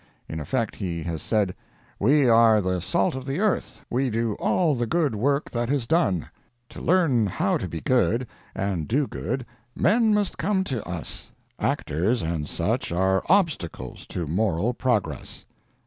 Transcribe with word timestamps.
In 0.27 0.39
effect 0.39 0.77
he 0.77 1.03
has 1.03 1.21
said, 1.21 1.53
"We 1.99 2.27
are 2.27 2.59
the 2.59 2.79
salt 2.81 3.13
of 3.13 3.23
the 3.23 3.39
earth; 3.39 3.85
we 3.87 4.09
do 4.09 4.33
all 4.39 4.73
the 4.73 4.87
good 4.87 5.13
work 5.13 5.51
that 5.51 5.69
is 5.69 5.85
done; 5.85 6.27
to 6.69 6.81
learn 6.81 7.27
how 7.27 7.57
to 7.59 7.67
be 7.67 7.81
good 7.81 8.25
and 8.55 8.87
do 8.87 9.05
good, 9.05 9.45
men 9.75 10.11
must 10.15 10.39
come 10.39 10.63
to 10.63 10.83
us; 10.87 11.31
actors 11.59 12.23
and 12.23 12.47
such 12.49 12.91
are 12.91 13.21
obstacles 13.29 14.07
to 14.07 14.25
moral 14.25 14.73
progress." 14.73 15.45